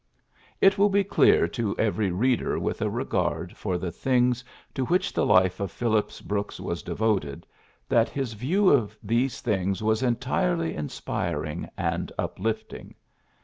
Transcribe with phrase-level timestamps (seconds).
[0.01, 0.03] '^
[0.61, 4.43] It will be clear to every reader with a regard for the things
[4.73, 7.45] to which the life of Phillips Brooks was devoted
[7.87, 12.95] that his view of these things was entirely inspir ing and uplifting.